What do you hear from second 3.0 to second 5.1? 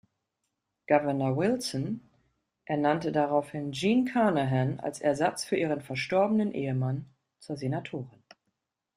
daraufhin Jean Carnahan als